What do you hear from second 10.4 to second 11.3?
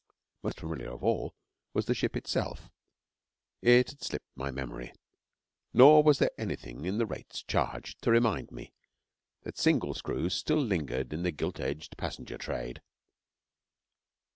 lingered in the